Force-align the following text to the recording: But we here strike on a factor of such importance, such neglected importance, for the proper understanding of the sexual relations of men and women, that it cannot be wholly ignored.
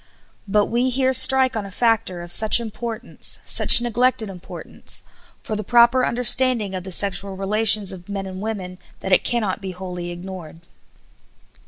But 0.47 0.65
we 0.65 0.89
here 0.89 1.13
strike 1.13 1.55
on 1.55 1.63
a 1.63 1.69
factor 1.69 2.23
of 2.23 2.31
such 2.31 2.59
importance, 2.59 3.39
such 3.45 3.81
neglected 3.83 4.29
importance, 4.31 5.03
for 5.43 5.55
the 5.55 5.63
proper 5.63 6.03
understanding 6.07 6.73
of 6.73 6.83
the 6.83 6.91
sexual 6.91 7.37
relations 7.37 7.93
of 7.93 8.09
men 8.09 8.25
and 8.25 8.41
women, 8.41 8.79
that 9.01 9.11
it 9.11 9.23
cannot 9.23 9.61
be 9.61 9.73
wholly 9.73 10.09
ignored. 10.09 10.61